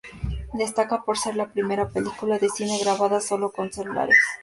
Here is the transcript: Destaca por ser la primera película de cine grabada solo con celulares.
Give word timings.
Destaca 0.53 1.03
por 1.03 1.19
ser 1.19 1.35
la 1.35 1.51
primera 1.53 1.89
película 1.89 2.39
de 2.39 2.49
cine 2.49 2.79
grabada 2.79 3.21
solo 3.21 3.51
con 3.51 3.71
celulares. 3.71 4.17